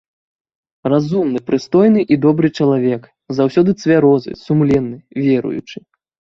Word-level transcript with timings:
Разумны, 0.93 1.39
прыстойны 1.49 2.01
і 2.15 2.17
добры 2.25 2.47
чалавек, 2.57 3.03
заўсёды 3.39 3.79
цвярозы, 3.85 4.31
сумленны, 4.45 4.97
веруючы. 5.31 5.77